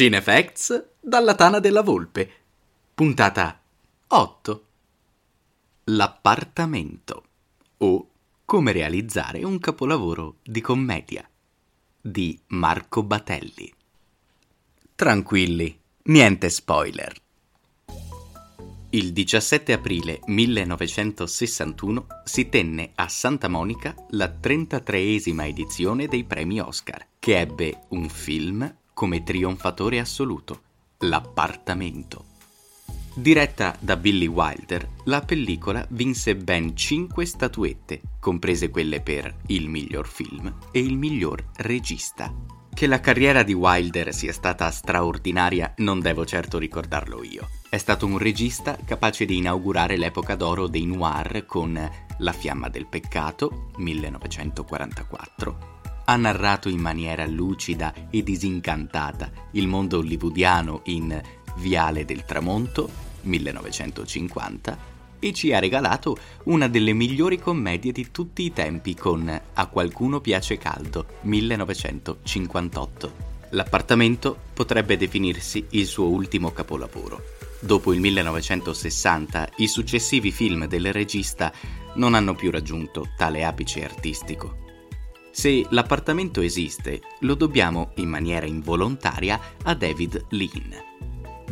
[0.00, 2.30] Cinefacts dalla Tana della Volpe.
[2.94, 3.60] Puntata
[4.06, 4.64] 8.
[5.84, 7.24] L'appartamento
[7.76, 8.08] o
[8.46, 11.28] come realizzare un capolavoro di commedia
[12.00, 13.70] di Marco Batelli.
[14.94, 17.14] Tranquilli, niente spoiler.
[18.92, 27.06] Il 17 aprile 1961 si tenne a Santa Monica la 33esima edizione dei premi Oscar,
[27.18, 30.60] che ebbe un film come trionfatore assoluto,
[30.98, 32.26] L'appartamento.
[33.14, 40.06] Diretta da Billy Wilder, la pellicola vinse ben 5 statuette, comprese quelle per il miglior
[40.06, 42.30] film e il miglior regista.
[42.74, 47.48] Che la carriera di Wilder sia stata straordinaria non devo certo ricordarlo io.
[47.70, 52.86] È stato un regista capace di inaugurare l'epoca d'oro dei noir con La fiamma del
[52.86, 55.79] peccato, 1944,
[56.10, 61.22] ha narrato in maniera lucida e disincantata il mondo hollywoodiano in
[61.58, 62.90] Viale del Tramonto,
[63.22, 64.88] 1950,
[65.20, 70.20] e ci ha regalato una delle migliori commedie di tutti i tempi con A qualcuno
[70.20, 73.28] piace caldo, 1958.
[73.50, 77.22] L'appartamento potrebbe definirsi il suo ultimo capolavoro.
[77.60, 81.52] Dopo il 1960, i successivi film del regista
[81.94, 84.69] non hanno più raggiunto tale apice artistico.
[85.30, 90.88] Se l'appartamento esiste, lo dobbiamo in maniera involontaria a David Lean.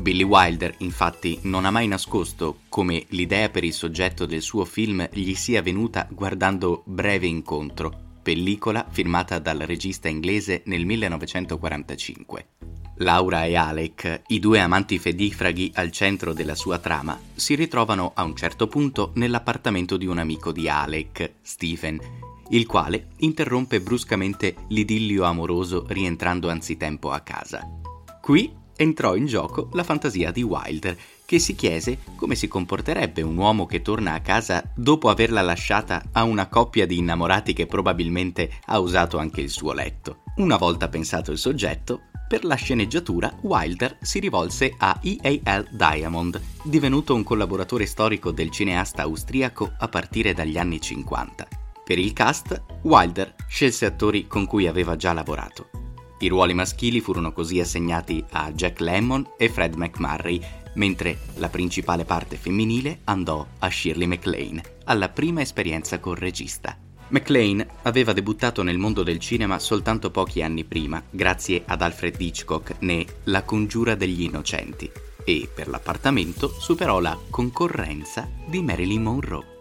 [0.00, 5.08] Billy Wilder infatti non ha mai nascosto come l'idea per il soggetto del suo film
[5.12, 12.46] gli sia venuta guardando Breve Incontro, pellicola firmata dal regista inglese nel 1945.
[13.00, 18.24] Laura e Alec, i due amanti fedifraghi al centro della sua trama, si ritrovano a
[18.24, 22.00] un certo punto nell'appartamento di un amico di Alec, Stephen,
[22.50, 27.66] il quale interrompe bruscamente l'idillio amoroso rientrando anzitempo a casa.
[28.20, 33.36] Qui entrò in gioco la fantasia di Wilder, che si chiese come si comporterebbe un
[33.36, 38.50] uomo che torna a casa dopo averla lasciata a una coppia di innamorati che probabilmente
[38.66, 40.22] ha usato anche il suo letto.
[40.36, 45.68] Una volta pensato il soggetto, per la sceneggiatura Wilder si rivolse a E.A.L.
[45.70, 51.57] Diamond, divenuto un collaboratore storico del cineasta austriaco a partire dagli anni 50.
[51.88, 55.70] Per il cast, Wilder scelse attori con cui aveva già lavorato.
[56.18, 60.38] I ruoli maschili furono così assegnati a Jack Lemmon e Fred McMurray,
[60.74, 66.76] mentre la principale parte femminile andò a Shirley MacLaine, alla prima esperienza col regista.
[67.08, 72.74] MacLaine aveva debuttato nel mondo del cinema soltanto pochi anni prima, grazie ad Alfred Hitchcock
[72.80, 74.90] ne La congiura degli innocenti,
[75.24, 79.56] e per l'appartamento superò la concorrenza di Marilyn Monroe.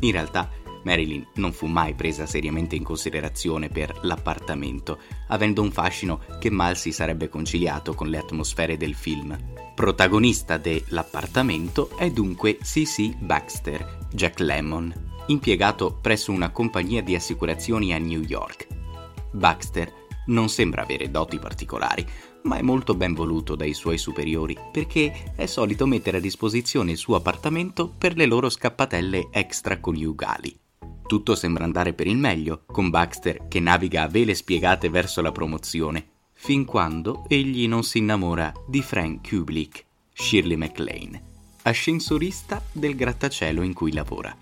[0.00, 0.50] In realtà,
[0.82, 4.98] Marilyn non fu mai presa seriamente in considerazione per l'appartamento,
[5.28, 9.36] avendo un fascino che mal si sarebbe conciliato con le atmosfere del film.
[9.74, 13.16] Protagonista dell'appartamento è dunque C.C.
[13.18, 18.66] Baxter, Jack Lemmon, impiegato presso una compagnia di assicurazioni a New York.
[19.32, 22.06] Baxter non sembra avere doti particolari,
[22.42, 26.96] ma è molto ben voluto dai suoi superiori perché è solito mettere a disposizione il
[26.96, 30.58] suo appartamento per le loro scappatelle extraconiugali.
[31.12, 35.30] Tutto sembra andare per il meglio, con Baxter che naviga a vele spiegate verso la
[35.30, 41.22] promozione, fin quando egli non si innamora di Frank Kublick, Shirley MacLaine,
[41.64, 44.34] ascensorista del grattacielo in cui lavora.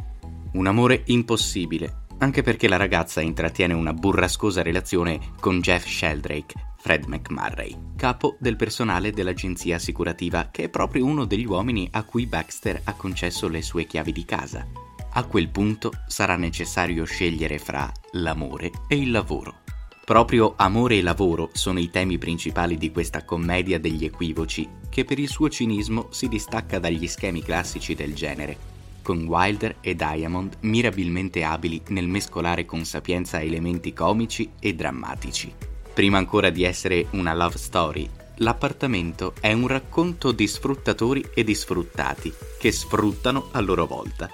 [0.52, 7.06] Un amore impossibile, anche perché la ragazza intrattiene una burrascosa relazione con Jeff Sheldrake, Fred
[7.06, 12.82] McMurray, capo del personale dell'agenzia assicurativa, che è proprio uno degli uomini a cui Baxter
[12.84, 14.89] ha concesso le sue chiavi di casa.
[15.12, 19.62] A quel punto sarà necessario scegliere fra l'amore e il lavoro.
[20.04, 25.18] Proprio amore e lavoro sono i temi principali di questa commedia degli equivoci, che per
[25.18, 28.56] il suo cinismo si distacca dagli schemi classici del genere,
[29.02, 35.52] con Wilder e Diamond mirabilmente abili nel mescolare con sapienza elementi comici e drammatici.
[35.92, 41.54] Prima ancora di essere una love story, l'appartamento è un racconto di sfruttatori e di
[41.54, 44.30] sfruttati che sfruttano a loro volta.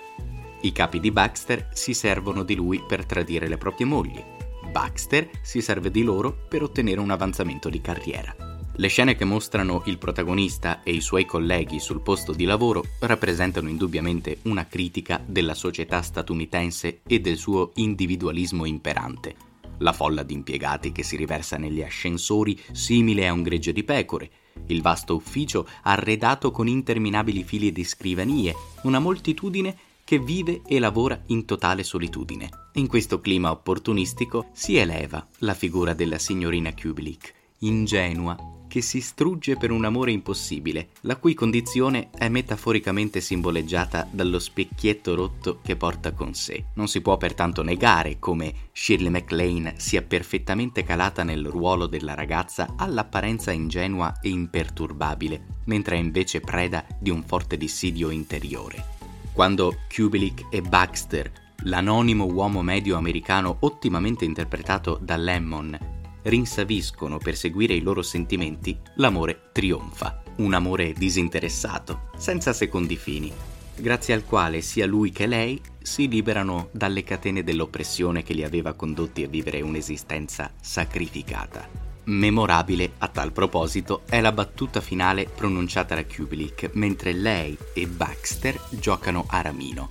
[0.63, 4.23] I capi di Baxter si servono di lui per tradire le proprie mogli.
[4.71, 8.35] Baxter si serve di loro per ottenere un avanzamento di carriera.
[8.79, 13.69] Le scene che mostrano il protagonista e i suoi colleghi sul posto di lavoro rappresentano
[13.69, 19.35] indubbiamente una critica della società statunitense e del suo individualismo imperante.
[19.79, 24.31] La folla di impiegati che si riversa negli ascensori simile a un gregge di pecore,
[24.67, 29.77] il vasto ufficio arredato con interminabili fili di scrivanie, una moltitudine
[30.07, 32.49] che vive e lavora in totale solitudine.
[32.75, 38.37] In questo clima opportunistico si eleva la figura della signorina Kubelik, ingenua,
[38.69, 45.17] che si strugge per un amore impossibile, la cui condizione è metaforicamente simboleggiata dallo specchietto
[45.17, 46.67] rotto che porta con sé.
[46.75, 52.75] Non si può pertanto negare come Shirley MacLaine sia perfettamente calata nel ruolo della ragazza
[52.77, 58.95] all'apparenza ingenua e imperturbabile, mentre è invece preda di un forte dissidio interiore.
[59.37, 61.31] Quando Kubelik e Baxter,
[61.65, 65.79] l'anonimo uomo medio americano ottimamente interpretato da Lemmon,
[66.23, 70.23] rinsaviscono per seguire i loro sentimenti, l'amore trionfa.
[70.37, 73.31] Un amore disinteressato, senza secondi fini,
[73.77, 78.73] grazie al quale sia lui che lei si liberano dalle catene dell'oppressione che li aveva
[78.73, 81.86] condotti a vivere un'esistenza sacrificata.
[82.09, 88.61] Memorabile a tal proposito è la battuta finale pronunciata da Kubelik mentre lei e Baxter
[88.71, 89.91] giocano a ramino.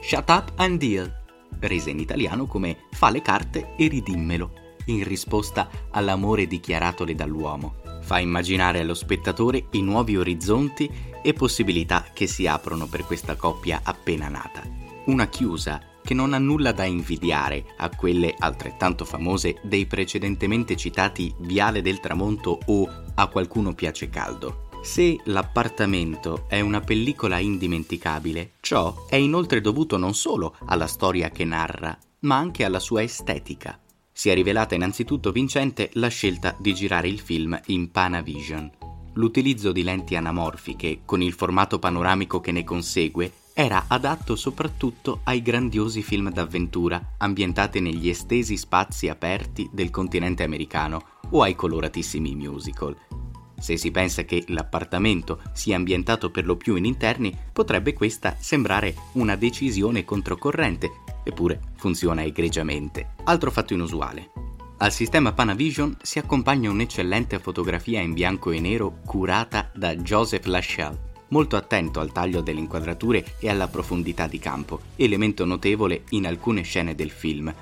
[0.00, 1.14] Shut up and deal,
[1.60, 4.52] resa in italiano come fa le carte e ridimmelo
[4.86, 7.74] in risposta all'amore dichiaratole dall'uomo.
[8.00, 10.90] Fa immaginare allo spettatore i nuovi orizzonti
[11.22, 14.62] e possibilità che si aprono per questa coppia appena nata.
[15.04, 21.34] Una chiusa che non ha nulla da invidiare a quelle altrettanto famose dei precedentemente citati
[21.38, 24.68] Viale del Tramonto o A qualcuno piace caldo.
[24.82, 31.44] Se l'appartamento è una pellicola indimenticabile, ciò è inoltre dovuto non solo alla storia che
[31.44, 33.78] narra, ma anche alla sua estetica.
[34.10, 38.70] Si è rivelata innanzitutto vincente la scelta di girare il film in Panavision.
[39.14, 45.42] L'utilizzo di lenti anamorfiche, con il formato panoramico che ne consegue, era adatto soprattutto ai
[45.42, 52.96] grandiosi film d'avventura ambientati negli estesi spazi aperti del continente americano o ai coloratissimi musical.
[53.58, 58.94] Se si pensa che l'appartamento sia ambientato per lo più in interni, potrebbe questa sembrare
[59.12, 60.90] una decisione controcorrente,
[61.22, 63.14] eppure funziona egregiamente.
[63.24, 64.32] Altro fatto inusuale.
[64.78, 71.11] Al sistema Panavision si accompagna un'eccellente fotografia in bianco e nero curata da Joseph Lachelle,
[71.32, 76.62] molto attento al taglio delle inquadrature e alla profondità di campo, elemento notevole in alcune
[76.62, 77.52] scene del film.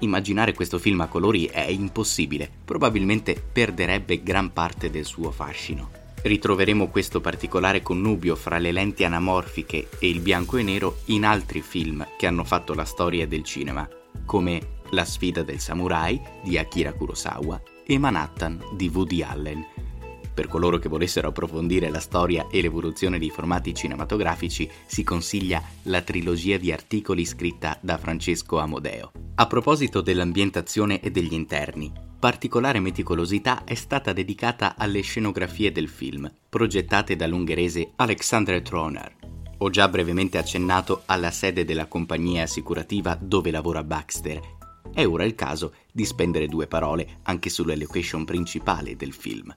[0.00, 5.90] Immaginare questo film a colori è impossibile, probabilmente perderebbe gran parte del suo fascino.
[6.20, 11.62] Ritroveremo questo particolare connubio fra le lenti anamorfiche e il bianco e nero in altri
[11.62, 13.88] film che hanno fatto la storia del cinema,
[14.24, 19.87] come La sfida del samurai di Akira Kurosawa e Manhattan di Woody Allen.
[20.38, 26.00] Per coloro che volessero approfondire la storia e l'evoluzione dei formati cinematografici, si consiglia la
[26.02, 29.10] trilogia di articoli scritta da Francesco Amodeo.
[29.34, 36.32] A proposito dell'ambientazione e degli interni, Particolare meticolosità è stata dedicata alle scenografie del film,
[36.48, 39.16] progettate dall'ungherese Alexander Troner.
[39.58, 44.40] Ho già brevemente accennato alla sede della compagnia assicurativa dove lavora Baxter.
[44.94, 49.52] È ora il caso di spendere due parole anche sulla location principale del film.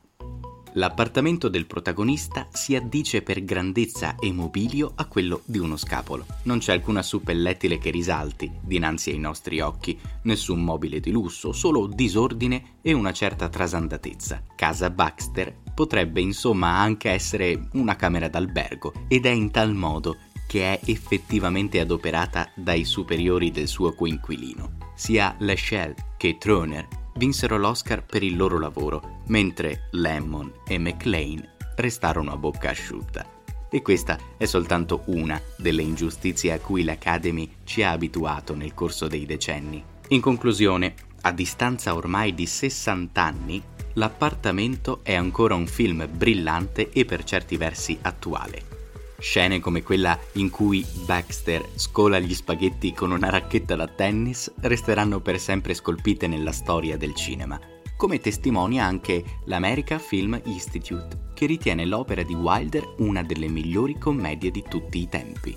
[0.75, 6.25] L'appartamento del protagonista si addice per grandezza e mobilio a quello di uno scapolo.
[6.43, 11.87] Non c'è alcuna suppellettile che risalti dinanzi ai nostri occhi, nessun mobile di lusso, solo
[11.87, 14.43] disordine e una certa trasandatezza.
[14.55, 20.79] Casa Baxter potrebbe insomma anche essere una camera d'albergo ed è in tal modo che
[20.79, 24.77] è effettivamente adoperata dai superiori del suo coinquilino.
[24.95, 32.31] Sia Lachelle che Troner vinsero l'Oscar per il loro lavoro, mentre Lemmon e McLean restarono
[32.31, 33.25] a bocca asciutta.
[33.69, 39.07] E questa è soltanto una delle ingiustizie a cui l'Academy ci ha abituato nel corso
[39.07, 39.83] dei decenni.
[40.09, 43.63] In conclusione, a distanza ormai di 60 anni,
[43.95, 48.80] L'appartamento è ancora un film brillante e per certi versi attuale.
[49.21, 55.19] Scene come quella in cui Baxter scola gli spaghetti con una racchetta da tennis resteranno
[55.21, 57.59] per sempre scolpite nella storia del cinema,
[57.95, 64.49] come testimonia anche l'America Film Institute, che ritiene l'opera di Wilder una delle migliori commedie
[64.49, 65.55] di tutti i tempi.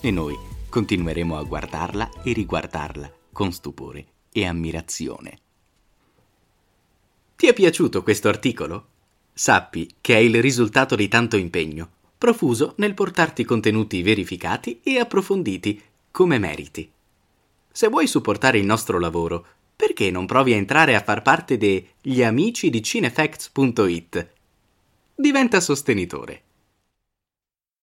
[0.00, 0.34] E noi
[0.70, 5.38] continueremo a guardarla e riguardarla con stupore e ammirazione.
[7.36, 8.86] Ti è piaciuto questo articolo?
[9.34, 15.82] Sappi che è il risultato di tanto impegno profuso nel portarti contenuti verificati e approfonditi,
[16.10, 16.90] come meriti.
[17.70, 19.46] Se vuoi supportare il nostro lavoro,
[19.76, 24.30] perché non provi a entrare a far parte degli amici di cinefacts.it?
[25.14, 26.42] Diventa sostenitore.